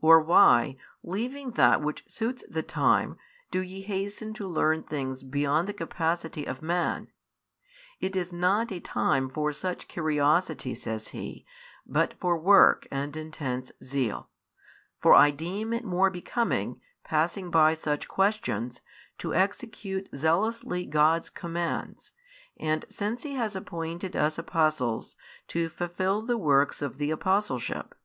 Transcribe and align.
Or 0.00 0.20
why, 0.20 0.76
leaving 1.02 1.50
that 1.58 1.80
which 1.80 2.04
suits 2.06 2.44
the 2.48 2.62
time, 2.62 3.16
do 3.50 3.60
ye 3.60 3.80
hasten 3.80 4.32
to 4.34 4.46
learn 4.46 4.84
things 4.84 5.24
beyond 5.24 5.66
the 5.66 5.72
capacity 5.74 6.44
of 6.44 6.62
man? 6.62 7.10
It 7.98 8.14
is 8.14 8.32
not 8.32 8.70
a 8.70 8.78
time 8.78 9.28
for 9.28 9.52
such 9.52 9.88
curiosity, 9.88 10.76
says 10.76 11.08
He, 11.08 11.44
but 11.84 12.14
for 12.20 12.38
work 12.38 12.86
and 12.92 13.16
intense 13.16 13.72
zeal; 13.82 14.30
for 15.00 15.14
I 15.14 15.32
deem 15.32 15.72
it 15.72 15.82
more 15.84 16.10
becoming, 16.10 16.80
passing 17.02 17.50
by 17.50 17.74
such 17.74 18.06
questions, 18.06 18.82
to 19.18 19.34
execute 19.34 20.08
zealously 20.14 20.86
God's 20.86 21.28
commands, 21.28 22.12
and 22.56 22.84
since 22.88 23.24
He 23.24 23.34
has 23.34 23.56
appointed 23.56 24.14
us 24.14 24.38
Apostles, 24.38 25.16
to 25.48 25.68
fulfil 25.68 26.22
the 26.22 26.38
works 26.38 26.82
of 26.82 26.98
the 26.98 27.10
Apostleship. 27.10 27.96